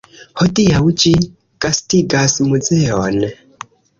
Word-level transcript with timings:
Hodiaŭ 0.39 0.79
ĝi 1.03 1.11
gastigas 1.67 2.37
muzeon. 2.49 3.21